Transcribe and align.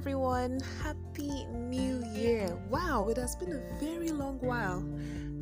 everyone. 0.00 0.58
Happy 0.82 1.44
New 1.52 2.02
Year. 2.14 2.56
Wow, 2.70 3.08
it 3.10 3.18
has 3.18 3.36
been 3.36 3.52
a 3.52 3.78
very 3.78 4.08
long 4.08 4.38
while. 4.38 4.82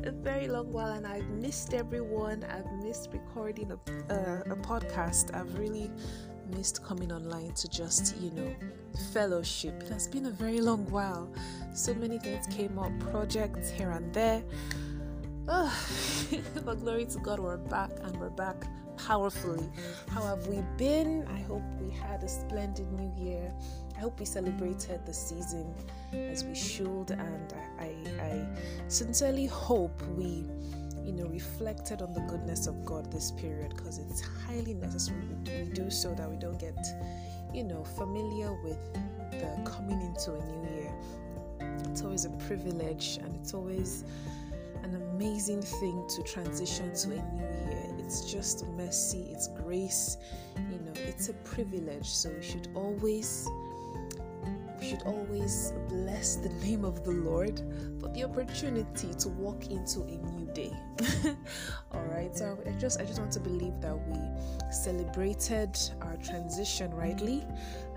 A 0.03 0.11
very 0.11 0.49
long 0.49 0.73
while, 0.73 0.91
and 0.91 1.07
I've 1.07 1.29
missed 1.29 1.73
everyone. 1.73 2.43
I've 2.43 2.69
missed 2.83 3.07
recording 3.13 3.71
a, 3.71 3.75
uh, 4.13 4.51
a 4.51 4.57
podcast. 4.57 5.33
I've 5.33 5.57
really 5.57 5.89
missed 6.53 6.83
coming 6.83 7.09
online 7.09 7.53
to 7.53 7.69
just, 7.69 8.17
you 8.17 8.31
know, 8.31 8.53
fellowship. 9.13 9.81
It 9.81 9.87
has 9.93 10.09
been 10.09 10.25
a 10.25 10.31
very 10.31 10.59
long 10.59 10.85
while. 10.91 11.31
So 11.73 11.93
many 11.93 12.19
things 12.19 12.45
came 12.47 12.77
up, 12.77 12.91
projects 12.99 13.69
here 13.69 13.91
and 13.91 14.13
there. 14.13 14.43
Oh, 15.47 15.73
but 16.65 16.81
glory 16.81 17.05
to 17.05 17.19
God, 17.19 17.39
we're 17.39 17.55
back 17.55 17.91
and 18.01 18.19
we're 18.19 18.29
back 18.29 18.65
powerfully. 19.07 19.69
How 20.09 20.21
have 20.23 20.47
we 20.47 20.61
been? 20.77 21.25
I 21.27 21.39
hope 21.41 21.63
we 21.81 21.89
had 21.89 22.23
a 22.23 22.27
splendid 22.27 22.91
new 22.93 23.11
year. 23.17 23.51
I 23.95 23.99
hope 23.99 24.19
we 24.19 24.25
celebrated 24.25 25.05
the 25.05 25.13
season 25.13 25.73
as 26.13 26.43
we 26.43 26.55
should, 26.55 27.11
and 27.11 27.53
I, 27.79 27.93
I 28.21 28.47
sincerely 28.87 29.45
hope 29.45 30.01
we, 30.17 30.45
you 31.03 31.11
know, 31.11 31.25
reflected 31.27 32.01
on 32.01 32.13
the 32.13 32.21
goodness 32.21 32.67
of 32.67 32.85
God 32.85 33.11
this 33.11 33.31
period 33.31 33.73
because 33.75 33.97
it's 33.97 34.21
highly 34.21 34.73
necessary 34.73 35.21
we 35.45 35.63
do 35.73 35.89
so 35.89 36.13
that 36.13 36.29
we 36.29 36.37
don't 36.37 36.59
get, 36.59 36.77
you 37.53 37.63
know, 37.63 37.83
familiar 37.83 38.53
with 38.63 38.79
the 39.31 39.69
coming 39.69 40.01
into 40.01 40.33
a 40.33 40.45
new 40.45 40.69
year. 40.75 40.93
It's 41.89 42.03
always 42.03 42.25
a 42.25 42.29
privilege, 42.47 43.19
and 43.21 43.35
it's 43.35 43.53
always 43.53 44.05
an 44.83 44.95
amazing 44.95 45.61
thing 45.61 46.07
to 46.15 46.23
transition 46.23 46.93
to 46.93 47.11
a 47.11 47.21
new 47.33 47.71
year. 47.71 47.78
It's 48.09 48.21
just 48.21 48.65
mercy, 48.69 49.27
it's 49.29 49.49
grace, 49.49 50.17
you 50.71 50.79
know, 50.79 50.93
it's 50.95 51.29
a 51.29 51.33
privilege. 51.45 52.09
So 52.09 52.31
we 52.31 52.41
should 52.41 52.67
always 52.73 53.47
we 54.79 54.89
should 54.89 55.03
always 55.03 55.73
bless 55.89 56.37
the 56.37 56.49
name 56.65 56.85
of 56.85 57.03
the 57.03 57.11
Lord 57.11 57.61
for 57.99 58.07
the 58.09 58.23
opportunity 58.23 59.13
to 59.13 59.29
walk 59.29 59.67
into 59.67 60.01
a 60.01 60.17
new 60.33 60.38
day. 60.53 60.71
All 61.91 62.03
right. 62.05 62.35
So 62.35 62.57
I 62.67 62.71
just 62.79 62.99
I 62.99 63.05
just 63.05 63.19
want 63.19 63.31
to 63.33 63.39
believe 63.39 63.79
that 63.81 63.95
we 64.07 64.19
celebrated 64.71 65.77
our 66.01 66.17
transition 66.17 66.93
rightly 66.93 67.45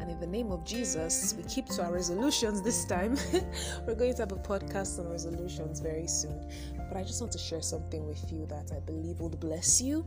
and 0.03 0.11
in 0.11 0.19
the 0.19 0.27
name 0.27 0.51
of 0.51 0.65
Jesus, 0.65 1.33
we 1.37 1.45
keep 1.45 1.67
to 1.67 1.85
our 1.85 1.93
resolutions 1.93 2.61
this 2.61 2.85
time. 2.85 3.17
We're 3.87 3.95
going 3.95 4.15
to 4.15 4.23
have 4.23 4.33
a 4.33 4.37
podcast 4.37 4.99
on 4.99 5.09
resolutions 5.09 5.79
very 5.79 6.09
soon. 6.09 6.51
But 6.89 6.97
I 6.97 7.05
just 7.05 7.21
want 7.21 7.31
to 7.35 7.39
share 7.39 7.63
something 7.63 8.05
with 8.05 8.33
you 8.33 8.45
that 8.47 8.73
I 8.75 8.81
believe 8.81 9.21
will 9.21 9.29
bless 9.29 9.81
you. 9.81 10.05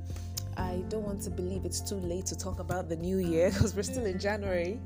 I 0.57 0.83
don't 0.89 1.03
want 1.03 1.21
to 1.21 1.29
believe 1.29 1.65
it's 1.65 1.81
too 1.81 1.95
late 1.95 2.25
to 2.27 2.37
talk 2.37 2.59
about 2.59 2.89
the 2.89 2.95
new 2.95 3.17
year 3.17 3.49
because 3.53 3.75
we're 3.75 3.83
still 3.83 4.05
in 4.05 4.19
January. 4.19 4.79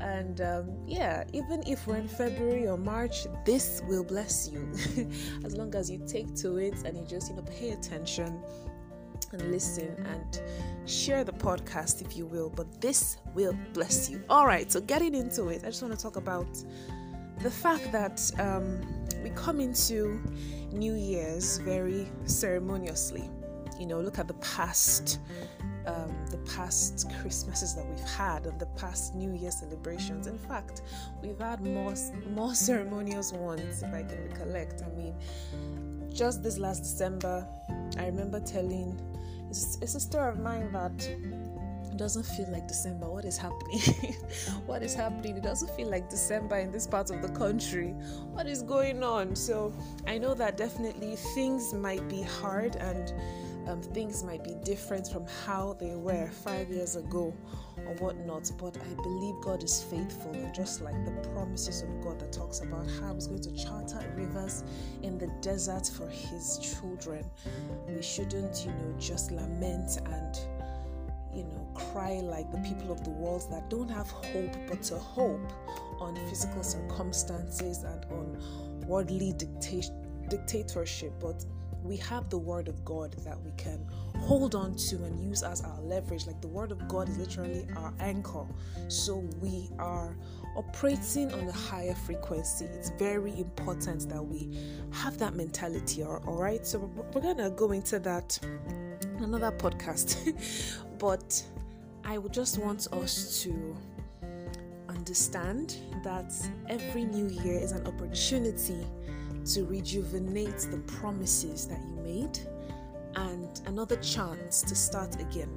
And 0.00 0.40
um, 0.40 0.78
yeah, 0.86 1.24
even 1.32 1.62
if 1.66 1.86
we're 1.86 1.96
in 1.96 2.08
February 2.08 2.66
or 2.66 2.76
March, 2.76 3.26
this 3.44 3.82
will 3.88 4.04
bless 4.04 4.48
you 4.48 4.70
as 5.44 5.56
long 5.56 5.74
as 5.74 5.90
you 5.90 6.00
take 6.06 6.34
to 6.36 6.58
it 6.58 6.74
and 6.84 6.96
you 6.96 7.04
just, 7.04 7.30
you 7.30 7.36
know, 7.36 7.42
pay 7.42 7.70
attention 7.70 8.40
and 9.32 9.50
listen 9.50 9.94
and 10.06 10.42
share 10.88 11.24
the 11.24 11.32
podcast 11.32 12.00
if 12.00 12.16
you 12.16 12.26
will. 12.26 12.50
But 12.50 12.80
this 12.80 13.18
will 13.34 13.56
bless 13.72 14.08
you. 14.08 14.22
All 14.28 14.46
right, 14.46 14.70
so 14.70 14.80
getting 14.80 15.14
into 15.14 15.48
it, 15.48 15.62
I 15.64 15.68
just 15.68 15.82
want 15.82 15.94
to 15.94 16.02
talk 16.02 16.16
about 16.16 16.48
the 17.42 17.50
fact 17.50 17.92
that 17.92 18.30
um, 18.38 18.80
we 19.22 19.30
come 19.30 19.60
into 19.60 20.20
New 20.72 20.94
Year's 20.94 21.58
very 21.58 22.08
ceremoniously. 22.24 23.30
You 23.78 23.86
know, 23.86 24.00
look 24.00 24.18
at 24.18 24.28
the 24.28 24.34
past, 24.34 25.20
um, 25.86 26.12
the 26.30 26.38
past 26.38 27.10
Christmases 27.20 27.74
that 27.74 27.86
we've 27.86 28.00
had, 28.00 28.46
and 28.46 28.58
the 28.58 28.66
past 28.66 29.14
New 29.14 29.32
Year 29.34 29.50
celebrations. 29.50 30.26
In 30.26 30.38
fact, 30.38 30.82
we've 31.22 31.38
had 31.38 31.60
more 31.60 31.94
more 32.34 32.54
ceremonious 32.54 33.32
ones, 33.32 33.82
if 33.82 33.94
I 33.94 34.02
can 34.02 34.28
recollect. 34.28 34.82
I 34.82 34.90
mean, 34.96 35.14
just 36.12 36.42
this 36.42 36.58
last 36.58 36.80
December, 36.80 37.46
I 37.98 38.06
remember 38.06 38.40
telling 38.40 39.00
a 39.50 39.86
story 39.86 40.30
of 40.30 40.40
mine 40.40 40.70
that 40.72 41.08
doesn't 41.98 42.24
feel 42.24 42.50
like 42.50 42.66
December. 42.68 43.10
What 43.10 43.24
is 43.24 43.36
happening? 43.36 43.80
what 44.66 44.82
is 44.82 44.94
happening? 44.94 45.36
It 45.36 45.42
doesn't 45.42 45.70
feel 45.72 45.90
like 45.90 46.08
December 46.08 46.58
in 46.58 46.70
this 46.70 46.86
part 46.86 47.10
of 47.10 47.20
the 47.20 47.28
country. 47.28 47.88
What 48.32 48.46
is 48.46 48.62
going 48.62 49.02
on? 49.02 49.34
So 49.36 49.72
I 50.06 50.16
know 50.16 50.32
that 50.34 50.56
definitely 50.56 51.16
things 51.34 51.74
might 51.74 52.08
be 52.08 52.22
hard 52.22 52.76
and 52.76 53.12
um, 53.68 53.82
things 53.82 54.24
might 54.24 54.42
be 54.42 54.54
different 54.64 55.06
from 55.08 55.26
how 55.44 55.76
they 55.78 55.94
were 55.94 56.28
five 56.28 56.70
years 56.70 56.96
ago 56.96 57.34
or 57.86 57.94
whatnot, 57.96 58.50
but 58.58 58.76
I 58.76 58.94
believe 59.02 59.34
God 59.42 59.62
is 59.62 59.82
faithful, 59.82 60.32
and 60.32 60.54
just 60.54 60.80
like 60.80 61.04
the 61.04 61.28
promises 61.30 61.82
of 61.82 62.00
God 62.02 62.18
that 62.20 62.32
talks 62.32 62.60
about 62.60 62.86
how 62.98 63.14
He's 63.14 63.26
going 63.26 63.42
to 63.42 63.52
charter 63.52 64.02
rivers 64.16 64.64
in 65.02 65.18
the 65.18 65.28
desert 65.42 65.86
for 65.86 66.08
His 66.08 66.58
children, 66.58 67.24
we 67.88 68.02
shouldn't, 68.02 68.64
you 68.64 68.72
know, 68.72 68.94
just 68.98 69.30
lament 69.30 69.98
and 70.06 70.38
you 71.34 71.44
know, 71.44 71.68
cry 71.74 72.14
like 72.14 72.50
the 72.50 72.58
people 72.58 72.90
of 72.90 73.04
the 73.04 73.10
world 73.10 73.44
that 73.50 73.68
don't 73.68 73.88
have 73.90 74.10
hope 74.10 74.56
but 74.66 74.82
to 74.82 74.96
hope 74.96 75.52
on 76.00 76.16
physical 76.28 76.64
circumstances 76.64 77.84
and 77.84 78.04
on 78.06 78.86
worldly 78.86 79.34
dicta- 79.34 79.92
dictatorship, 80.28 81.12
but 81.20 81.44
we 81.88 81.96
have 81.96 82.28
the 82.28 82.38
word 82.38 82.68
of 82.68 82.84
God 82.84 83.14
that 83.24 83.40
we 83.40 83.50
can 83.52 83.84
hold 84.18 84.54
on 84.54 84.74
to 84.76 84.96
and 85.04 85.18
use 85.20 85.42
as 85.42 85.62
our 85.62 85.80
leverage. 85.80 86.26
Like 86.26 86.40
the 86.40 86.48
word 86.48 86.70
of 86.70 86.86
God 86.86 87.08
is 87.08 87.16
literally 87.18 87.66
our 87.76 87.94
anchor. 88.00 88.44
So 88.88 89.16
we 89.40 89.70
are 89.78 90.16
operating 90.54 91.32
on 91.32 91.48
a 91.48 91.52
higher 91.52 91.94
frequency. 91.94 92.66
It's 92.66 92.90
very 92.90 93.38
important 93.38 94.08
that 94.10 94.22
we 94.22 94.58
have 94.90 95.18
that 95.18 95.34
mentality. 95.34 96.02
All 96.02 96.20
right. 96.20 96.66
So 96.66 96.90
we're 97.14 97.22
gonna 97.22 97.50
go 97.50 97.72
into 97.72 97.98
that 98.00 98.38
another 99.18 99.50
podcast. 99.50 100.76
but 100.98 101.42
I 102.04 102.18
would 102.18 102.32
just 102.32 102.58
want 102.58 102.92
us 102.92 103.42
to 103.42 103.76
understand 104.88 105.76
that 106.04 106.34
every 106.68 107.04
new 107.04 107.28
year 107.42 107.58
is 107.58 107.72
an 107.72 107.86
opportunity 107.86 108.86
to 109.54 109.64
rejuvenate 109.64 110.58
the 110.70 110.78
promises 110.86 111.66
that 111.66 111.80
you 111.80 111.96
made 112.02 112.38
and 113.14 113.60
another 113.66 113.96
chance 113.96 114.62
to 114.62 114.74
start 114.74 115.18
again. 115.20 115.50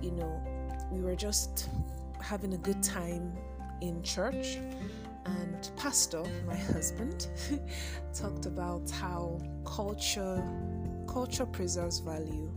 You 0.00 0.12
know, 0.12 0.42
we 0.90 1.00
were 1.00 1.14
just 1.14 1.68
having 2.22 2.54
a 2.54 2.58
good 2.58 2.82
time 2.82 3.32
in 3.82 4.02
church, 4.02 4.58
and 5.26 5.70
Pastor, 5.76 6.22
my 6.46 6.56
husband, 6.56 7.28
talked 8.14 8.46
about 8.46 8.90
how 8.90 9.40
culture 9.64 10.42
culture 11.06 11.46
preserves 11.46 11.98
value. 11.98 12.50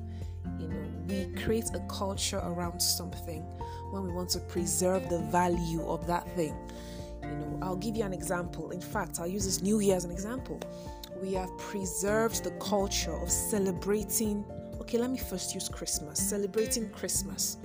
You 0.60 0.70
know, 0.70 0.86
we 1.08 1.44
create 1.44 1.70
a 1.74 1.80
culture 1.90 2.38
around 2.38 2.80
something 2.80 3.42
when 3.92 4.04
we 4.04 4.14
want 4.14 4.30
to 4.30 4.40
preserve 4.40 5.10
the 5.10 5.20
value 5.20 5.86
of 5.86 6.08
that 6.08 6.30
thing. 6.36 6.56
You 7.30 7.36
know, 7.38 7.60
I'll 7.62 7.76
give 7.76 7.96
you 7.96 8.04
an 8.04 8.14
example. 8.14 8.72
In 8.72 8.82
fact, 8.82 9.20
I'll 9.20 9.28
use 9.28 9.46
this 9.46 9.62
New 9.62 9.80
Year 9.80 9.96
as 9.96 10.06
an 10.06 10.12
example. 10.12 10.60
We 11.22 11.34
have 11.34 11.56
preserved 11.58 12.44
the 12.44 12.52
culture 12.52 13.16
of 13.16 13.30
celebrating. 13.30 14.46
Okay, 14.82 14.98
let 14.98 15.10
me 15.10 15.18
first 15.18 15.54
use 15.56 15.70
Christmas. 15.70 16.20
Celebrating 16.20 16.90
Christmas. 16.90 17.58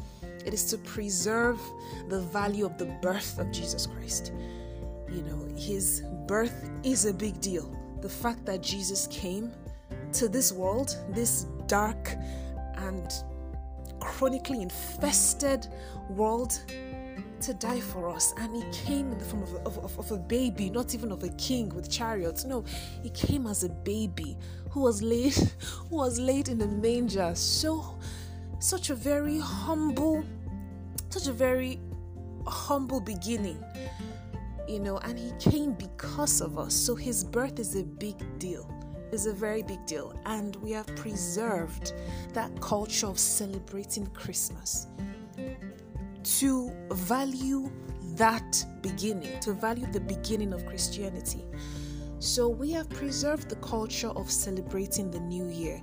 It 0.47 0.55
is 0.55 0.65
to 0.67 0.79
preserve 0.79 1.61
the 2.09 2.21
value 2.21 2.65
of 2.65 2.79
the 2.79 2.87
birth 3.03 3.39
of 3.39 3.51
Jesus 3.51 3.87
Christ. 3.87 4.33
You 5.11 5.23
know, 5.23 5.55
his 5.57 6.03
birth 6.27 6.71
is 6.83 7.05
a 7.05 7.13
big 7.13 7.41
deal. 7.41 7.77
The 8.01 8.09
fact 8.09 8.47
that 8.47 8.63
Jesus 8.63 9.07
came 9.09 9.53
to 10.15 10.29
this 10.29 10.53
world, 10.53 10.97
this 11.11 11.45
dark 11.67 12.15
and 12.77 13.13
chronically 14.01 14.63
infested 14.63 15.67
world, 16.09 16.63
to 17.41 17.55
die 17.55 17.81
for 17.81 18.09
us. 18.09 18.35
And 18.39 18.55
he 18.55 18.65
came 18.73 19.13
in 19.13 19.19
the 19.19 19.25
form 19.25 19.43
of 19.43 19.55
a, 19.55 19.59
of, 19.61 19.99
of 19.99 20.11
a, 20.11 20.19
baby, 20.19 20.71
not 20.71 20.95
even 20.95 21.13
of 21.13 21.23
a 21.23 21.29
king 21.31 21.69
with 21.71 21.91
chariots. 21.91 22.45
No, 22.45 22.65
he 23.03 23.11
came 23.11 23.47
as 23.47 23.65
a 23.65 23.69
baby 23.69 24.37
who 24.71 24.81
was 24.81 25.03
laid, 25.03 25.35
who 25.89 25.97
was 25.97 26.19
laid 26.19 26.49
in 26.49 26.61
a 26.61 26.67
manger. 26.67 27.35
So, 27.35 27.99
such 28.59 28.91
a 28.91 28.95
very 28.95 29.39
humble, 29.39 30.25
such 31.09 31.27
a 31.27 31.33
very 31.33 31.81
humble 32.47 33.01
beginning. 33.01 33.63
You 34.69 34.81
know, 34.81 34.99
and 34.99 35.19
he 35.19 35.33
came 35.41 35.73
because 35.73 36.41
of 36.41 36.59
us. 36.59 36.75
So 36.75 36.95
his 36.95 37.25
birth 37.25 37.59
is 37.59 37.75
a 37.75 37.83
big 37.83 38.17
deal 38.39 38.69
is 39.13 39.27
a 39.27 39.33
very 39.33 39.61
big 39.63 39.85
deal, 39.87 40.15
and 40.25 40.55
we 40.57 40.71
have 40.71 40.87
preserved 40.95 41.95
that 42.33 42.49
culture 42.61 43.09
of 43.09 43.19
celebrating 43.19 44.07
Christmas 44.09 44.87
to 46.23 46.73
value 46.91 47.71
that 48.17 48.65
beginning, 48.83 49.41
to 49.41 49.53
value 49.53 49.87
the 49.93 50.01
beginning 50.01 50.53
of 50.53 50.67
Christianity. 50.67 51.45
So 52.19 52.49
we 52.49 52.71
have 52.73 52.89
preserved 52.91 53.49
the 53.49 53.57
culture 53.57 54.11
of 54.11 54.31
celebrating 54.31 55.11
the 55.11 55.21
new 55.21 55.49
year. 55.49 55.83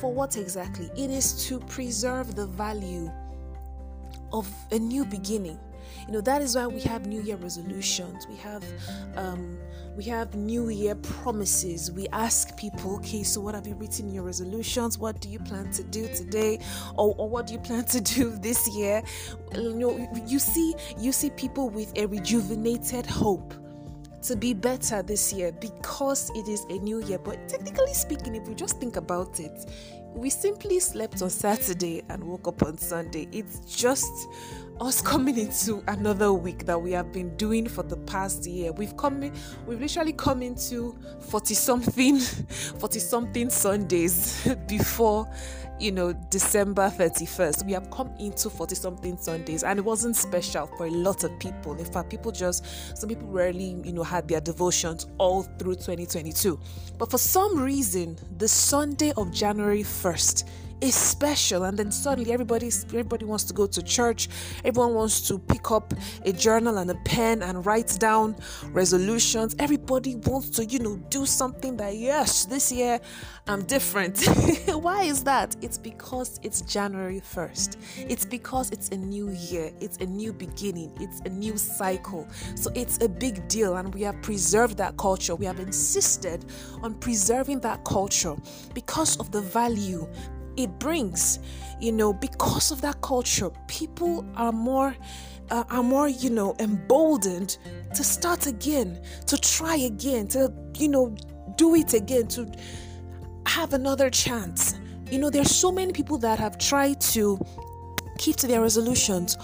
For 0.00 0.12
what 0.12 0.36
exactly? 0.36 0.90
It 0.96 1.10
is 1.10 1.46
to 1.46 1.58
preserve 1.60 2.34
the 2.34 2.46
value 2.46 3.10
of 4.32 4.48
a 4.72 4.78
new 4.78 5.04
beginning. 5.04 5.58
You 6.06 6.12
know, 6.12 6.20
that 6.22 6.42
is 6.42 6.56
why 6.56 6.66
we 6.66 6.80
have 6.82 7.06
New 7.06 7.22
Year 7.22 7.36
resolutions. 7.36 8.26
We 8.28 8.36
have 8.36 8.64
um 9.16 9.58
we 9.96 10.04
have 10.04 10.34
New 10.34 10.68
Year 10.68 10.94
promises. 10.94 11.90
We 11.90 12.06
ask 12.08 12.54
people, 12.58 12.96
okay, 12.96 13.22
so 13.22 13.40
what 13.40 13.54
have 13.54 13.66
you 13.66 13.74
written 13.74 14.08
in 14.08 14.14
your 14.14 14.24
resolutions? 14.24 14.98
What 14.98 15.20
do 15.20 15.28
you 15.30 15.38
plan 15.38 15.70
to 15.72 15.82
do 15.84 16.06
today? 16.14 16.60
Or, 16.96 17.14
or 17.16 17.28
what 17.30 17.46
do 17.46 17.54
you 17.54 17.58
plan 17.58 17.84
to 17.86 18.00
do 18.00 18.36
this 18.36 18.68
year? 18.68 19.02
You 19.54 19.74
know, 19.74 20.08
you 20.26 20.38
see, 20.38 20.74
you 20.98 21.12
see 21.12 21.30
people 21.30 21.70
with 21.70 21.96
a 21.96 22.06
rejuvenated 22.06 23.06
hope 23.06 23.54
to 24.22 24.36
be 24.36 24.52
better 24.52 25.02
this 25.02 25.32
year 25.32 25.52
because 25.52 26.30
it 26.34 26.48
is 26.48 26.64
a 26.64 26.78
new 26.78 27.02
year. 27.04 27.18
But 27.18 27.48
technically 27.48 27.94
speaking, 27.94 28.34
if 28.34 28.46
we 28.46 28.54
just 28.54 28.78
think 28.80 28.96
about 28.96 29.40
it, 29.40 29.70
we 30.16 30.30
simply 30.30 30.80
slept 30.80 31.20
on 31.20 31.28
Saturday 31.28 32.02
and 32.08 32.24
woke 32.24 32.48
up 32.48 32.62
on 32.62 32.78
Sunday. 32.78 33.28
It's 33.32 33.60
just 33.60 34.28
us 34.80 35.00
coming 35.02 35.38
into 35.38 35.82
another 35.88 36.32
week 36.32 36.64
that 36.66 36.80
we 36.80 36.92
have 36.92 37.12
been 37.12 37.36
doing 37.36 37.68
for 37.68 37.82
the 37.82 37.96
past 37.98 38.46
year. 38.46 38.72
We've 38.72 38.96
come 38.96 39.22
in, 39.22 39.34
we've 39.66 39.80
literally 39.80 40.14
come 40.14 40.42
into 40.42 40.96
40 41.20 41.54
something 41.54 42.18
40 42.78 42.98
something 42.98 43.50
Sundays 43.50 44.48
before 44.68 45.30
you 45.78 45.92
know 45.92 46.12
December 46.30 46.90
31st. 46.96 47.66
We 47.66 47.72
have 47.72 47.90
come 47.90 48.10
into 48.18 48.48
40 48.50 48.74
something 48.74 49.16
Sundays 49.16 49.62
and 49.62 49.78
it 49.78 49.84
wasn't 49.84 50.16
special 50.16 50.66
for 50.76 50.86
a 50.86 50.90
lot 50.90 51.24
of 51.24 51.38
people. 51.38 51.74
In 51.74 51.84
fact, 51.84 52.10
people 52.10 52.32
just 52.32 52.64
some 52.96 53.08
people 53.08 53.28
rarely, 53.28 53.76
you 53.84 53.92
know, 53.92 54.02
had 54.02 54.28
their 54.28 54.40
devotions 54.40 55.06
all 55.18 55.42
through 55.58 55.74
2022. 55.74 56.58
But 56.98 57.10
for 57.10 57.18
some 57.18 57.58
reason, 57.58 58.16
the 58.38 58.48
Sunday 58.48 59.12
of 59.16 59.32
January 59.32 59.82
1st 59.82 60.44
is 60.80 60.94
special. 60.94 61.64
And 61.64 61.78
then 61.78 61.90
suddenly 61.90 62.32
everybody's 62.32 62.84
everybody 62.84 63.24
wants 63.24 63.44
to 63.44 63.54
go 63.54 63.66
to 63.66 63.82
church. 63.82 64.28
Everyone 64.64 64.94
wants 64.94 65.26
to 65.28 65.38
pick 65.38 65.70
up 65.70 65.94
a 66.24 66.32
journal 66.32 66.78
and 66.78 66.90
a 66.90 66.94
pen 67.04 67.42
and 67.42 67.64
write 67.64 67.96
down 67.98 68.36
resolutions. 68.72 69.54
Everybody 69.58 70.16
wants 70.16 70.50
to 70.50 70.64
you 70.64 70.78
know 70.78 70.96
do 71.10 71.26
something 71.26 71.76
that 71.76 71.96
yes 71.96 72.44
this 72.44 72.72
year 72.72 73.00
i'm 73.48 73.62
different. 73.64 74.24
Why 74.68 75.04
is 75.04 75.22
that? 75.24 75.56
It's 75.62 75.78
because 75.78 76.40
it's 76.42 76.60
january 76.62 77.20
1st 77.20 77.76
it's 78.08 78.24
because 78.24 78.70
it's 78.70 78.90
a 78.90 78.96
new 78.96 79.30
year. 79.30 79.72
It's 79.80 79.98
a 79.98 80.06
new 80.06 80.32
beginning. 80.32 80.92
It's 81.00 81.20
a 81.20 81.28
new 81.28 81.56
cycle. 81.56 82.26
So 82.54 82.70
it's 82.74 83.02
a 83.02 83.08
big 83.08 83.46
deal. 83.48 83.76
And 83.76 83.92
we 83.94 84.02
have 84.02 84.20
preserved 84.22 84.76
that 84.78 84.96
culture. 84.96 85.34
We 85.34 85.46
have 85.46 85.60
insisted 85.60 86.44
on 86.82 86.94
preserving 86.94 87.60
that 87.60 87.84
culture 87.84 88.36
because 88.74 89.16
of 89.18 89.30
the 89.30 89.40
value 89.40 90.06
it 90.56 90.78
brings 90.78 91.38
you 91.80 91.92
know 91.92 92.12
because 92.12 92.70
of 92.70 92.80
that 92.80 93.00
culture 93.00 93.50
people 93.68 94.24
are 94.36 94.52
more 94.52 94.96
uh, 95.50 95.64
are 95.70 95.82
more 95.82 96.08
you 96.08 96.30
know 96.30 96.54
emboldened 96.58 97.58
to 97.94 98.02
start 98.02 98.46
again 98.46 99.00
to 99.26 99.36
try 99.36 99.76
again 99.76 100.26
to 100.26 100.52
you 100.74 100.88
know 100.88 101.14
do 101.56 101.74
it 101.74 101.94
again 101.94 102.26
to 102.28 102.50
have 103.46 103.72
another 103.72 104.10
chance. 104.10 104.78
You 105.10 105.18
know 105.18 105.30
there's 105.30 105.54
so 105.54 105.70
many 105.70 105.92
people 105.92 106.18
that 106.18 106.38
have 106.38 106.58
tried 106.58 107.00
to 107.12 107.38
keep 108.18 108.36
to 108.36 108.46
their 108.46 108.60
resolutions 108.60 109.38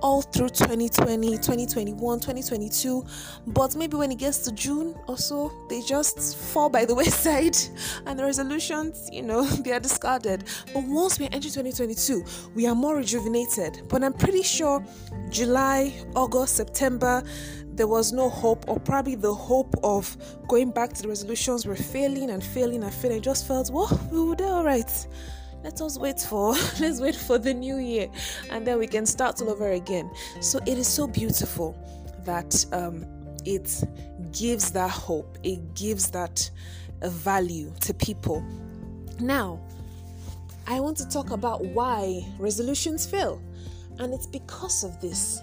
all 0.00 0.22
through 0.22 0.48
2020, 0.50 1.32
2021, 1.36 2.20
2022. 2.20 3.04
But 3.48 3.76
maybe 3.76 3.96
when 3.96 4.10
it 4.10 4.18
gets 4.18 4.38
to 4.40 4.52
June 4.52 4.94
or 5.06 5.16
so, 5.16 5.52
they 5.68 5.80
just 5.82 6.36
fall 6.36 6.68
by 6.68 6.84
the 6.84 6.94
wayside 7.00 7.56
and 8.06 8.18
the 8.18 8.24
resolutions, 8.24 9.08
you 9.12 9.22
know, 9.22 9.44
they 9.64 9.72
are 9.72 9.80
discarded. 9.80 10.44
But 10.72 10.84
once 10.84 11.18
we 11.18 11.26
enter 11.26 11.48
2022, 11.48 12.24
we 12.54 12.66
are 12.66 12.74
more 12.74 12.96
rejuvenated. 12.96 13.82
But 13.88 14.04
I'm 14.04 14.12
pretty 14.12 14.42
sure 14.42 14.84
July, 15.30 15.94
August, 16.14 16.56
September, 16.56 17.22
there 17.78 17.86
was 17.86 18.12
no 18.12 18.28
hope, 18.28 18.68
or 18.68 18.80
probably 18.80 19.14
the 19.14 19.32
hope 19.32 19.72
of 19.84 20.16
going 20.48 20.72
back 20.72 20.92
to 20.94 21.02
the 21.02 21.08
resolutions 21.08 21.64
were 21.64 21.76
failing 21.76 22.30
and 22.30 22.42
failing 22.42 22.82
and 22.82 22.92
failing. 22.92 23.18
I 23.18 23.20
just 23.20 23.46
felt, 23.46 23.70
well, 23.70 23.88
we 24.10 24.18
will 24.18 24.34
do 24.34 24.44
all 24.44 24.64
right 24.64 24.90
let 25.62 25.80
us 25.80 25.98
wait 25.98 26.20
for 26.20 26.52
let's 26.80 27.00
wait 27.00 27.16
for 27.16 27.38
the 27.38 27.52
new 27.52 27.78
year 27.78 28.08
and 28.50 28.66
then 28.66 28.78
we 28.78 28.86
can 28.86 29.06
start 29.06 29.40
all 29.42 29.50
over 29.50 29.72
again. 29.72 30.10
So 30.40 30.58
it 30.66 30.78
is 30.78 30.86
so 30.86 31.06
beautiful 31.06 31.76
that 32.24 32.64
um, 32.72 33.06
it 33.44 33.84
gives 34.32 34.70
that 34.72 34.90
hope. 34.90 35.38
It 35.42 35.74
gives 35.74 36.10
that 36.10 36.50
value 37.02 37.72
to 37.80 37.94
people. 37.94 38.44
Now 39.20 39.60
i 40.68 40.78
want 40.78 40.98
to 40.98 41.08
talk 41.08 41.30
about 41.30 41.64
why 41.64 42.22
resolutions 42.38 43.06
fail 43.06 43.40
and 44.00 44.12
it's 44.12 44.26
because 44.26 44.84
of 44.84 45.00
this 45.00 45.40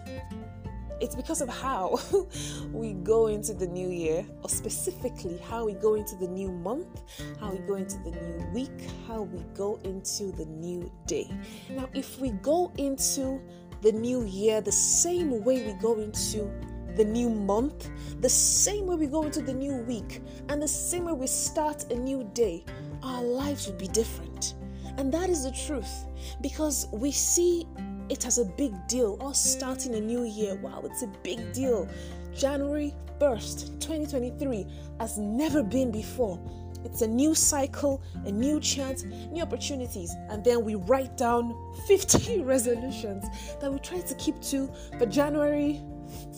it's 0.99 1.15
because 1.15 1.41
of 1.41 1.49
how 1.49 1.99
we 2.71 2.93
go 2.93 3.27
into 3.27 3.53
the 3.53 3.67
new 3.67 3.89
year, 3.89 4.25
or 4.41 4.49
specifically 4.49 5.37
how 5.49 5.65
we 5.65 5.73
go 5.73 5.95
into 5.95 6.15
the 6.15 6.27
new 6.27 6.51
month, 6.51 7.01
how 7.39 7.51
we 7.51 7.59
go 7.59 7.75
into 7.75 7.97
the 7.99 8.11
new 8.11 8.45
week, 8.53 8.89
how 9.07 9.23
we 9.23 9.39
go 9.53 9.79
into 9.83 10.31
the 10.31 10.45
new 10.45 10.91
day. 11.07 11.29
Now, 11.69 11.89
if 11.93 12.19
we 12.19 12.31
go 12.31 12.71
into 12.77 13.41
the 13.81 13.91
new 13.91 14.23
year 14.23 14.61
the 14.61 14.71
same 14.71 15.43
way 15.43 15.65
we 15.65 15.73
go 15.73 15.99
into 15.99 16.51
the 16.95 17.05
new 17.05 17.29
month, 17.29 17.89
the 18.21 18.29
same 18.29 18.87
way 18.87 18.95
we 18.95 19.07
go 19.07 19.23
into 19.23 19.41
the 19.41 19.53
new 19.53 19.75
week, 19.83 20.21
and 20.49 20.61
the 20.61 20.67
same 20.67 21.05
way 21.05 21.13
we 21.13 21.27
start 21.27 21.91
a 21.91 21.95
new 21.95 22.23
day, 22.33 22.63
our 23.03 23.21
lives 23.21 23.67
would 23.67 23.77
be 23.77 23.87
different. 23.87 24.55
And 24.97 25.13
that 25.13 25.29
is 25.29 25.43
the 25.43 25.51
truth 25.51 26.05
because 26.41 26.87
we 26.91 27.11
see 27.11 27.67
it 28.09 28.25
as 28.25 28.37
a 28.37 28.45
big 28.45 28.73
deal. 28.87 29.17
Us 29.21 29.43
starting 29.43 29.95
a 29.95 30.01
new 30.01 30.23
year, 30.23 30.55
wow, 30.55 30.81
it's 30.83 31.03
a 31.03 31.07
big 31.23 31.53
deal. 31.53 31.87
January 32.35 32.93
1st, 33.19 33.79
2023, 33.79 34.67
has 34.99 35.17
never 35.17 35.63
been 35.63 35.91
before. 35.91 36.39
It's 36.83 37.01
a 37.01 37.07
new 37.07 37.33
cycle, 37.33 38.01
a 38.25 38.31
new 38.31 38.59
chance, 38.59 39.03
new 39.03 39.41
opportunities. 39.41 40.15
And 40.29 40.43
then 40.43 40.63
we 40.63 40.75
write 40.75 41.17
down 41.17 41.55
50 41.87 42.43
resolutions 42.43 43.25
that 43.59 43.71
we 43.71 43.79
try 43.79 44.01
to 44.01 44.15
keep 44.15 44.39
to 44.43 44.69
for 44.99 45.05
January, 45.07 45.81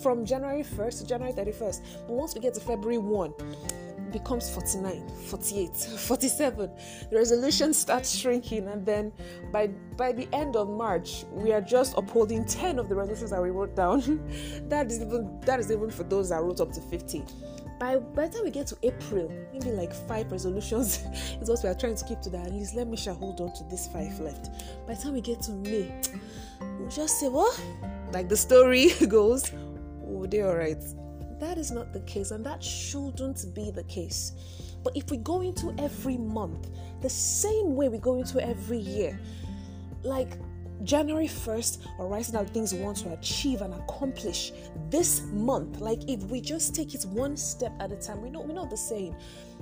from 0.01 0.25
January 0.25 0.63
1st 0.63 0.99
to 0.99 1.07
January 1.07 1.33
31st. 1.33 1.81
But 2.07 2.13
once 2.13 2.33
we 2.33 2.39
get 2.39 2.53
to 2.53 2.61
February 2.61 2.97
1, 2.97 3.33
becomes 4.17 4.49
49, 4.49 5.07
48, 5.27 5.75
47. 5.75 6.71
The 7.09 7.15
resolution 7.15 7.73
starts 7.73 8.15
shrinking, 8.15 8.67
and 8.67 8.85
then 8.85 9.11
by 9.51 9.67
by 9.95 10.11
the 10.11 10.27
end 10.33 10.55
of 10.55 10.69
March, 10.69 11.25
we 11.31 11.51
are 11.51 11.61
just 11.61 11.97
upholding 11.97 12.45
10 12.45 12.79
of 12.79 12.89
the 12.89 12.95
resolutions 12.95 13.31
that 13.31 13.41
we 13.41 13.49
wrote 13.49 13.75
down. 13.75 13.99
that 14.69 14.87
is 14.87 15.01
even 15.01 15.39
that 15.41 15.59
is 15.59 15.71
even 15.71 15.89
for 15.89 16.03
those 16.03 16.29
that 16.29 16.41
wrote 16.41 16.61
up 16.61 16.71
to 16.73 16.81
50. 16.81 17.23
By, 17.79 17.97
by 17.97 18.27
the 18.27 18.33
time 18.33 18.43
we 18.43 18.49
get 18.49 18.65
to 18.67 18.77
April, 18.81 19.31
maybe 19.53 19.69
like 19.69 19.93
five 19.93 20.31
resolutions 20.31 21.03
is 21.41 21.47
what 21.47 21.59
we 21.61 21.69
are 21.69 21.75
trying 21.75 21.93
to 21.93 22.05
keep 22.05 22.21
to 22.21 22.29
that. 22.31 22.47
At 22.47 22.53
least 22.53 22.73
let 22.73 22.87
me 22.87 22.97
shall 22.97 23.13
hold 23.13 23.39
on 23.39 23.53
to 23.53 23.63
this 23.65 23.87
five 23.87 24.19
left. 24.19 24.49
By 24.87 24.95
the 24.95 25.03
time 25.03 25.13
we 25.13 25.21
get 25.21 25.43
to 25.43 25.51
May, 25.51 25.93
we'll 26.79 26.89
just 26.89 27.19
say, 27.19 27.29
What? 27.29 27.61
Like 28.11 28.29
the 28.29 28.37
story 28.37 28.93
goes, 29.07 29.51
oh, 30.07 30.25
they're 30.25 30.47
alright 30.47 30.83
that 31.39 31.57
is 31.57 31.71
not 31.71 31.93
the 31.93 32.01
case, 32.01 32.31
and 32.31 32.45
that 32.45 32.63
shouldn't 32.63 33.53
be 33.53 33.71
the 33.71 33.83
case. 33.83 34.33
But 34.83 34.95
if 34.95 35.09
we 35.11 35.17
go 35.17 35.41
into 35.41 35.73
every 35.77 36.17
month 36.17 36.69
the 37.01 37.09
same 37.09 37.75
way 37.75 37.89
we 37.89 37.97
go 37.97 38.17
into 38.17 38.45
every 38.45 38.77
year, 38.77 39.19
like 40.03 40.37
January 40.83 41.27
1st, 41.27 41.87
or 41.97 42.07
writing 42.07 42.35
out 42.35 42.49
things 42.51 42.73
we 42.73 42.79
want 42.79 42.97
to 42.97 43.11
achieve 43.13 43.61
and 43.61 43.73
accomplish 43.73 44.51
this 44.89 45.21
month, 45.31 45.79
like 45.79 46.07
if 46.07 46.23
we 46.23 46.39
just 46.39 46.75
take 46.75 46.93
it 46.93 47.03
one 47.05 47.35
step 47.35 47.73
at 47.79 47.91
a 47.91 47.95
time, 47.95 48.21
we 48.21 48.29
know 48.29 48.41
we 48.41 48.53
know 48.53 48.65
the 48.65 48.77
saying, 48.77 49.15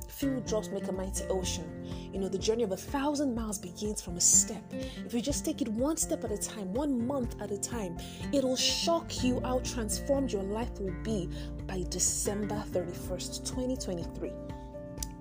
few 0.09 0.41
drops 0.41 0.69
make 0.69 0.87
a 0.87 0.91
mighty 0.91 1.23
ocean. 1.25 1.85
You 2.13 2.19
know, 2.19 2.29
the 2.29 2.37
journey 2.37 2.63
of 2.63 2.71
a 2.71 2.77
thousand 2.77 3.35
miles 3.35 3.59
begins 3.59 4.01
from 4.01 4.17
a 4.17 4.21
step. 4.21 4.63
If 5.05 5.13
you 5.13 5.21
just 5.21 5.45
take 5.45 5.61
it 5.61 5.67
one 5.67 5.97
step 5.97 6.23
at 6.23 6.31
a 6.31 6.37
time, 6.37 6.73
one 6.73 7.05
month 7.05 7.41
at 7.41 7.51
a 7.51 7.57
time, 7.57 7.97
it'll 8.33 8.55
shock 8.55 9.23
you 9.23 9.39
how 9.41 9.59
transformed 9.59 10.31
your 10.31 10.43
life 10.43 10.79
will 10.79 10.95
be 11.03 11.29
by 11.67 11.83
December 11.89 12.63
31st, 12.71 13.45
2023. 13.45 14.31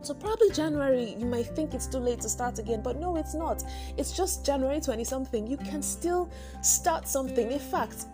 So, 0.04 0.12
probably 0.12 0.50
January, 0.50 1.16
you 1.18 1.24
might 1.24 1.46
think 1.46 1.72
it's 1.72 1.86
too 1.86 1.98
late 1.98 2.20
to 2.20 2.28
start 2.28 2.58
again, 2.58 2.82
but 2.82 3.00
no, 3.00 3.16
it's 3.16 3.34
not. 3.34 3.64
It's 3.96 4.14
just 4.14 4.44
January 4.44 4.78
20 4.78 5.02
something. 5.02 5.46
You 5.46 5.56
can 5.56 5.80
still 5.80 6.30
start 6.60 7.08
something. 7.08 7.50
In 7.50 7.58
fact, 7.58 8.04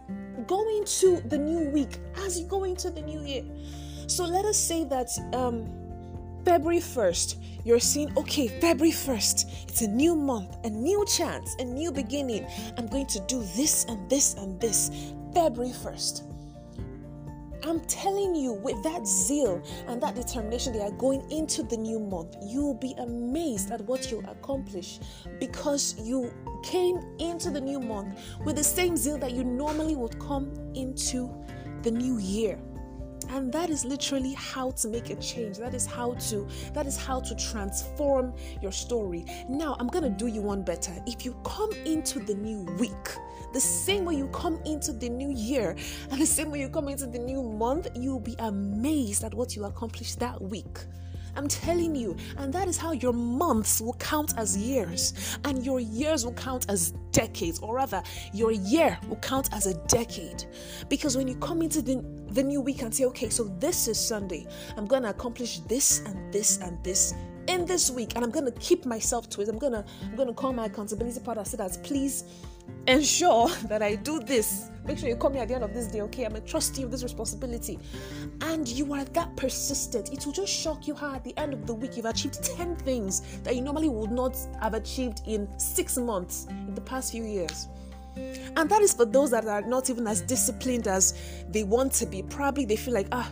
go 0.47 0.69
into 0.79 1.21
the 1.23 1.37
new 1.37 1.69
week 1.71 1.99
as 2.25 2.39
you 2.39 2.47
go 2.47 2.63
into 2.63 2.91
the 2.91 3.03
new 3.03 3.23
year. 3.25 3.45
So, 4.07 4.25
let 4.25 4.45
us 4.45 4.57
say 4.57 4.85
that 4.85 5.11
um, 5.33 5.67
February 6.45 6.81
1st, 6.81 7.37
you're 7.65 7.79
seeing, 7.79 8.17
okay, 8.17 8.49
February 8.49 8.93
1st, 8.93 9.69
it's 9.69 9.83
a 9.83 9.89
new 9.89 10.15
month, 10.15 10.57
a 10.65 10.71
new 10.71 11.05
chance, 11.07 11.55
a 11.59 11.65
new 11.65 11.93
beginning. 11.93 12.47
I'm 12.79 12.87
going 12.87 13.07
to 13.07 13.21
do 13.29 13.43
this 13.57 13.85
and 13.85 14.09
this 14.09 14.35
and 14.35 14.59
this. 14.61 14.91
February 15.35 15.73
1st. 15.73 16.25
I'm 17.63 17.81
telling 17.81 18.35
you, 18.35 18.55
with 18.55 18.83
that 18.83 19.07
zeal 19.07 19.63
and 19.87 20.03
that 20.03 20.15
determination 20.15 20.73
they 20.73 20.81
are 20.81 20.91
going 20.93 21.31
into 21.31 21.63
the 21.63 21.77
new 21.77 22.01
month, 22.01 22.37
you 22.43 22.63
will 22.63 22.75
be 22.75 22.95
amazed 22.99 23.71
at 23.71 23.83
what 23.83 24.11
you'll 24.11 24.29
accomplish 24.29 24.99
because 25.39 25.95
you 26.01 26.33
came 26.63 27.01
into 27.19 27.51
the 27.51 27.61
new 27.61 27.79
month 27.79 28.19
with 28.45 28.57
the 28.57 28.65
same 28.65 28.97
zeal 28.97 29.19
that 29.19 29.33
you 29.33 29.45
normally 29.45 29.95
would 29.95 30.19
come 30.19 30.53
into 30.75 31.31
the 31.83 31.91
new 31.91 32.19
year 32.19 32.59
and 33.31 33.53
that 33.53 33.71
is 33.71 33.85
literally 33.85 34.35
how 34.35 34.71
to 34.73 34.89
make 34.89 35.11
a 35.11 35.17
change. 35.17 35.59
That 35.59 35.75
is 35.75 35.87
how 35.87 36.15
to 36.15 36.47
that 36.75 36.87
is 36.87 36.97
how 36.97 37.21
to 37.21 37.35
transform 37.35 38.35
your 38.61 38.73
story. 38.73 39.25
Now 39.49 39.77
i'm 39.79 39.89
gonna 39.89 40.11
do 40.11 40.27
you 40.27 40.43
one 40.43 40.63
better. 40.63 40.93
If 41.07 41.25
you 41.25 41.35
come 41.45 41.73
into 41.85 42.19
the 42.21 42.35
new 42.35 42.65
week 42.79 43.17
the 43.53 43.61
same 43.61 44.05
way 44.05 44.15
you 44.15 44.29
come 44.29 44.61
into 44.65 44.93
the 44.93 45.09
new 45.09 45.31
year 45.31 45.77
and 46.11 46.21
the 46.21 46.27
same 46.27 46.51
way 46.51 46.61
you 46.61 46.69
come 46.69 46.89
into 46.89 47.07
the 47.07 47.19
new 47.19 47.43
month 47.43 47.89
you'll 47.97 48.21
be 48.21 48.37
amazed 48.39 49.25
at 49.25 49.35
what 49.35 49.57
you 49.57 49.65
accomplish 49.65 50.15
that 50.15 50.41
week 50.41 50.79
I'm 51.37 51.49
telling 51.49 51.95
you. 51.95 52.17
And 52.39 52.53
that 52.53 52.69
is 52.69 52.77
how 52.77 52.93
your 52.93 53.13
months 53.13 53.81
will 53.81 53.95
count 53.95 54.35
as 54.37 54.57
years, 54.57 55.39
and 55.45 55.65
your 55.65 55.81
years 55.81 56.25
will 56.25 56.35
count 56.35 56.67
as 56.69 56.93
decades, 57.13 57.59
or 57.61 57.77
rather, 57.77 58.03
your 58.33 58.53
year 58.53 58.99
will 59.09 59.17
count 59.17 59.53
as 59.53 59.67
a 59.67 59.75
decade. 59.87 60.45
Because 60.89 61.17
when 61.17 61.29
you 61.29 61.37
come 61.37 61.63
into 61.63 61.83
the, 61.83 62.05
the 62.29 62.43
new 62.43 62.61
week 62.61 62.83
and 62.83 62.95
say, 62.95 63.05
okay, 63.07 63.29
so 63.29 63.45
this 63.59 63.89
is 63.89 63.99
Sunday, 63.99 64.47
I'm 64.77 64.87
going 64.87 65.03
to 65.03 65.11
accomplish 65.11 65.61
this 65.61 66.01
and 66.01 66.33
this 66.33 66.59
and 66.59 66.83
this 66.85 67.15
in 67.49 67.65
this 67.65 67.91
week 67.91 68.15
and 68.15 68.25
i'm 68.25 68.31
going 68.31 68.45
to 68.45 68.53
keep 68.61 68.85
myself 68.85 69.29
to 69.29 69.41
it 69.41 69.49
i'm 69.49 69.59
going 69.59 69.73
to 69.73 69.85
i'm 70.05 70.15
going 70.15 70.29
to 70.29 70.35
call 70.35 70.53
my 70.53 70.67
accountability 70.67 71.19
partner 71.21 71.45
say 71.45 71.57
that 71.57 71.77
please 71.83 72.25
ensure 72.91 73.49
that 73.69 73.83
I 73.83 73.95
do 73.95 74.21
this. 74.21 74.71
Make 74.85 74.99
sure 74.99 75.09
you 75.09 75.17
call 75.17 75.31
me 75.31 75.39
at 75.39 75.49
the 75.49 75.55
end 75.55 75.65
of 75.65 75.73
this 75.73 75.87
day, 75.87 76.01
okay? 76.03 76.25
I'm 76.25 76.33
gonna 76.33 76.45
trust 76.45 76.77
you 76.77 76.83
with 76.83 76.93
this 76.93 77.03
responsibility. 77.03 77.79
And 78.41 78.67
you 78.67 78.93
are 78.95 79.05
that 79.05 79.37
persistent. 79.37 80.13
It 80.13 80.25
will 80.27 80.33
just 80.33 80.53
shock 80.53 80.89
you 80.89 80.95
how 80.95 81.15
at 81.15 81.25
the 81.25 81.37
end 81.39 81.53
of 81.53 81.67
the 81.67 81.75
week 81.75 81.97
you've 81.97 82.07
achieved 82.07 82.43
10 82.43 82.77
things 82.77 83.23
that 83.45 83.55
you 83.55 83.63
normally 83.63 83.89
would 83.89 84.11
not 84.11 84.37
have 84.61 84.75
achieved 84.75 85.23
in 85.27 85.49
six 85.59 85.97
months 85.97 86.47
in 86.51 86.75
the 86.75 86.81
past 86.81 87.13
few 87.13 87.25
years. 87.25 87.69
And 88.57 88.69
that 88.69 88.83
is 88.83 88.95
for 88.95 89.05
those 89.05 89.31
that 89.31 89.47
are 89.47 89.63
not 89.63 89.89
even 89.91 90.07
as 90.07 90.21
disciplined 90.23 90.89
as 90.89 91.15
they 91.51 91.63
want 91.63 91.93
to 91.95 92.07
be. 92.07 92.23
Probably 92.23 92.65
they 92.65 92.77
feel 92.77 92.95
like, 92.95 93.07
ah, 93.13 93.31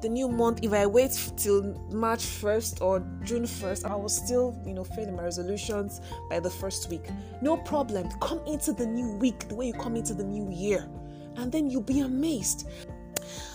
the 0.00 0.08
new 0.08 0.28
month, 0.28 0.60
if 0.62 0.72
I 0.72 0.86
wait 0.86 1.12
till 1.36 1.74
March 1.90 2.20
1st 2.20 2.80
or 2.80 3.00
June 3.22 3.44
1st, 3.44 3.90
I 3.90 3.94
will 3.94 4.08
still, 4.08 4.60
you 4.64 4.74
know, 4.74 4.84
fail 4.84 5.10
my 5.12 5.22
resolutions 5.22 6.00
by 6.28 6.40
the 6.40 6.50
first 6.50 6.88
week. 6.90 7.08
No 7.42 7.56
problem. 7.56 8.08
Come 8.20 8.40
into 8.46 8.72
the 8.72 8.86
new 8.86 9.16
week 9.18 9.48
the 9.48 9.54
way 9.54 9.66
you 9.66 9.74
come 9.74 9.96
into 9.96 10.14
the 10.14 10.24
new 10.24 10.50
year, 10.50 10.88
and 11.36 11.52
then 11.52 11.68
you'll 11.70 11.82
be 11.82 12.00
amazed. 12.00 12.68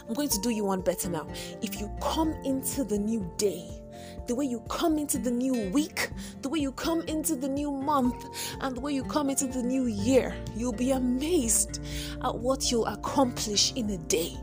I'm 0.08 0.14
going 0.14 0.30
to 0.30 0.40
do 0.40 0.52
you 0.52 0.66
one 0.66 0.82
better 0.82 1.10
now. 1.10 1.28
If 1.62 1.80
you 1.80 1.92
come 2.00 2.34
into 2.44 2.84
the 2.84 2.98
new 2.98 3.30
day, 3.38 3.68
the 4.28 4.36
way 4.36 4.46
you 4.46 4.60
come 4.70 4.98
into 4.98 5.18
the 5.18 5.32
new 5.32 5.70
week, 5.72 6.10
the 6.42 6.50
way 6.50 6.60
you 6.60 6.72
come 6.72 7.02
into 7.02 7.36
the 7.36 7.48
new 7.48 7.72
month, 7.72 8.26
and 8.62 8.76
the 8.76 8.82
way 8.82 8.94
you 8.94 9.04
come 9.04 9.30
into 9.30 9.48
the 9.48 9.64
new 9.64 9.88
year, 9.88 10.36
you'll 10.56 10.74
be 10.74 10.92
amazed 10.92 11.80
at 12.24 12.36
what 12.36 12.72
you'll 12.72 12.86
accomplish 12.86 13.74
in 13.74 13.90
a 13.90 13.98
day. 13.98 14.38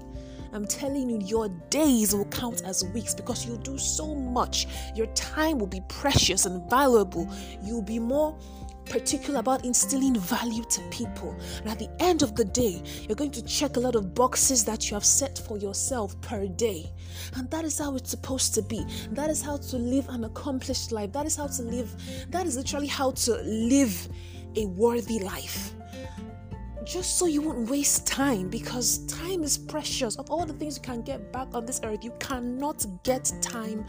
I'm 0.52 0.66
telling 0.66 1.08
you, 1.08 1.18
your 1.24 1.48
days 1.70 2.14
will 2.14 2.26
count 2.26 2.62
as 2.64 2.84
weeks 2.92 3.14
because 3.14 3.46
you 3.46 3.56
do 3.58 3.78
so 3.78 4.14
much. 4.14 4.66
Your 4.94 5.06
time 5.08 5.58
will 5.58 5.66
be 5.66 5.80
precious 5.88 6.46
and 6.46 6.68
valuable. 6.68 7.28
You'll 7.62 7.82
be 7.82 7.98
more 7.98 8.38
particular 8.86 9.40
about 9.40 9.64
instilling 9.64 10.18
value 10.18 10.64
to 10.64 10.80
people. 10.90 11.34
And 11.60 11.70
at 11.70 11.78
the 11.78 11.88
end 12.00 12.22
of 12.22 12.34
the 12.36 12.44
day, 12.44 12.82
you're 13.08 13.16
going 13.16 13.30
to 13.30 13.42
check 13.42 13.76
a 13.76 13.80
lot 13.80 13.94
of 13.94 14.14
boxes 14.14 14.64
that 14.64 14.90
you 14.90 14.94
have 14.94 15.04
set 15.04 15.38
for 15.38 15.56
yourself 15.56 16.20
per 16.20 16.46
day. 16.46 16.92
And 17.36 17.50
that 17.50 17.64
is 17.64 17.78
how 17.78 17.96
it's 17.96 18.10
supposed 18.10 18.54
to 18.54 18.62
be. 18.62 18.84
That 19.12 19.30
is 19.30 19.40
how 19.40 19.56
to 19.56 19.76
live 19.76 20.08
an 20.08 20.24
accomplished 20.24 20.92
life. 20.92 21.12
That 21.12 21.26
is 21.26 21.36
how 21.36 21.46
to 21.46 21.62
live, 21.62 21.94
that 22.30 22.46
is 22.46 22.56
literally 22.56 22.88
how 22.88 23.12
to 23.12 23.34
live 23.42 24.08
a 24.56 24.66
worthy 24.66 25.18
life 25.20 25.72
just 26.84 27.18
so 27.18 27.26
you 27.26 27.42
won't 27.42 27.70
waste 27.70 28.06
time 28.06 28.48
because 28.48 29.06
time 29.06 29.42
is 29.42 29.56
precious. 29.56 30.16
Of 30.16 30.30
all 30.30 30.44
the 30.44 30.52
things 30.52 30.76
you 30.76 30.82
can 30.82 31.02
get 31.02 31.32
back 31.32 31.48
on 31.54 31.64
this 31.64 31.80
earth, 31.84 32.02
you 32.02 32.12
cannot 32.18 32.84
get 33.02 33.32
time 33.40 33.84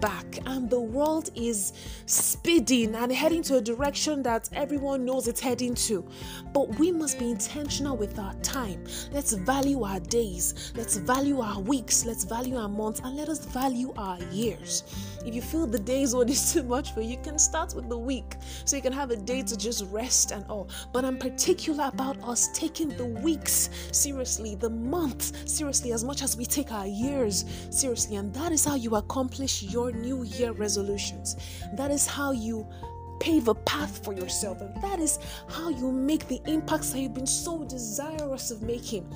back. 0.00 0.38
And 0.46 0.70
the 0.70 0.80
world 0.80 1.30
is 1.34 1.72
speeding 2.06 2.94
and 2.94 3.12
heading 3.12 3.42
to 3.44 3.56
a 3.56 3.60
direction 3.60 4.22
that 4.22 4.48
everyone 4.52 5.04
knows 5.04 5.28
it's 5.28 5.40
heading 5.40 5.74
to. 5.74 6.06
But 6.52 6.78
we 6.78 6.92
must 6.92 7.18
be 7.18 7.30
intentional 7.30 7.96
with 7.96 8.18
our 8.18 8.34
time. 8.36 8.84
Let's 9.12 9.32
value 9.32 9.82
our 9.82 10.00
days, 10.00 10.72
let's 10.76 10.96
value 10.96 11.40
our 11.40 11.60
weeks, 11.60 12.04
let's 12.04 12.24
value 12.24 12.56
our 12.56 12.68
months, 12.68 13.00
and 13.04 13.16
let 13.16 13.28
us 13.28 13.44
value 13.44 13.92
our 13.96 14.18
years. 14.30 14.84
If 15.24 15.34
you 15.34 15.42
feel 15.42 15.66
the 15.66 15.78
days 15.78 16.14
one 16.14 16.28
is 16.28 16.52
too 16.52 16.62
much 16.62 16.92
for 16.92 17.00
you, 17.00 17.10
you 17.10 17.18
can 17.18 17.38
start 17.38 17.74
with 17.74 17.88
the 17.88 17.98
week 17.98 18.36
so 18.64 18.76
you 18.76 18.82
can 18.82 18.92
have 18.92 19.10
a 19.10 19.16
day 19.16 19.42
to 19.42 19.56
just 19.56 19.84
rest 19.86 20.30
and 20.30 20.44
all. 20.48 20.68
But 20.92 21.04
I'm 21.04 21.18
particular 21.18 21.90
about 21.92 22.16
us 22.22 22.37
us 22.38 22.48
taking 22.52 22.88
the 22.90 23.04
weeks 23.04 23.68
seriously, 23.90 24.54
the 24.54 24.70
months 24.70 25.32
seriously, 25.44 25.92
as 25.92 26.04
much 26.04 26.22
as 26.22 26.36
we 26.36 26.46
take 26.46 26.70
our 26.70 26.86
years 26.86 27.44
seriously. 27.70 28.16
And 28.16 28.32
that 28.34 28.52
is 28.52 28.64
how 28.64 28.76
you 28.76 28.94
accomplish 28.94 29.62
your 29.62 29.90
new 29.90 30.22
year 30.22 30.52
resolutions. 30.52 31.36
That 31.74 31.90
is 31.90 32.06
how 32.06 32.30
you 32.30 32.66
pave 33.18 33.48
a 33.48 33.54
path 33.54 34.04
for 34.04 34.14
yourself. 34.14 34.60
And 34.60 34.72
that 34.82 35.00
is 35.00 35.18
how 35.48 35.68
you 35.68 35.90
make 35.90 36.28
the 36.28 36.40
impacts 36.46 36.90
that 36.90 37.00
you've 37.00 37.14
been 37.14 37.26
so 37.26 37.64
desirous 37.64 38.52
of 38.52 38.62
making 38.62 39.12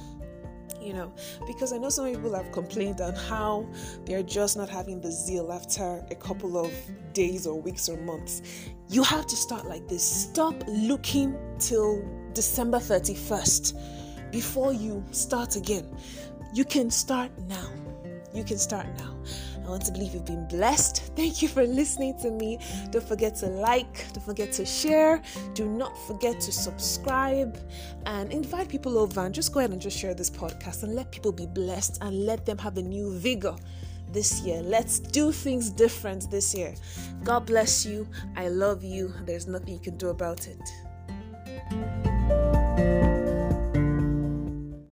you 0.82 0.92
know, 0.92 1.12
because 1.46 1.72
I 1.72 1.78
know 1.78 1.88
some 1.88 2.12
people 2.12 2.34
have 2.34 2.50
complained 2.52 3.00
on 3.00 3.14
how 3.14 3.66
they're 4.04 4.22
just 4.22 4.56
not 4.56 4.68
having 4.68 5.00
the 5.00 5.10
zeal 5.10 5.52
after 5.52 6.04
a 6.10 6.14
couple 6.14 6.58
of 6.58 6.72
days 7.12 7.46
or 7.46 7.60
weeks 7.60 7.88
or 7.88 7.96
months. 7.98 8.42
You 8.88 9.02
have 9.04 9.26
to 9.26 9.36
start 9.36 9.66
like 9.66 9.88
this. 9.88 10.04
Stop 10.04 10.54
looking 10.66 11.36
till 11.58 12.02
December 12.32 12.78
31st 12.78 14.30
before 14.32 14.72
you 14.72 15.04
start 15.12 15.56
again. 15.56 15.94
You 16.52 16.64
can 16.64 16.90
start 16.90 17.30
now. 17.48 17.68
You 18.34 18.44
can 18.44 18.58
start 18.58 18.86
now. 18.98 19.16
I 19.64 19.68
want 19.68 19.84
to 19.86 19.92
believe 19.92 20.14
you've 20.14 20.24
been 20.24 20.46
blessed. 20.48 21.12
Thank 21.16 21.42
you 21.42 21.48
for 21.48 21.64
listening 21.64 22.18
to 22.20 22.30
me. 22.30 22.58
Don't 22.90 23.06
forget 23.06 23.34
to 23.36 23.46
like, 23.46 24.12
don't 24.12 24.24
forget 24.24 24.52
to 24.52 24.66
share, 24.66 25.22
do 25.54 25.68
not 25.68 25.96
forget 26.06 26.40
to 26.40 26.52
subscribe 26.52 27.58
and 28.06 28.32
invite 28.32 28.68
people 28.68 28.98
over 28.98 29.20
and 29.24 29.34
just 29.34 29.52
go 29.52 29.60
ahead 29.60 29.70
and 29.70 29.80
just 29.80 29.98
share 29.98 30.14
this 30.14 30.30
podcast 30.30 30.82
and 30.82 30.94
let 30.94 31.10
people 31.10 31.32
be 31.32 31.46
blessed 31.46 31.98
and 32.02 32.26
let 32.26 32.44
them 32.46 32.58
have 32.58 32.76
a 32.78 32.82
new 32.82 33.16
vigor 33.18 33.54
this 34.12 34.42
year. 34.42 34.62
Let's 34.62 34.98
do 34.98 35.32
things 35.32 35.70
different 35.70 36.30
this 36.30 36.54
year. 36.54 36.74
God 37.24 37.46
bless 37.46 37.86
you. 37.86 38.08
I 38.36 38.48
love 38.48 38.84
you. 38.84 39.14
There's 39.24 39.46
nothing 39.46 39.74
you 39.74 39.80
can 39.80 39.96
do 39.96 40.08
about 40.08 40.46
it. 40.46 40.60